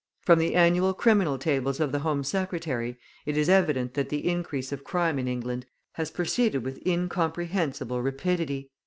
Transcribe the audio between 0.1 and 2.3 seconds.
From the annual criminal tables of the Home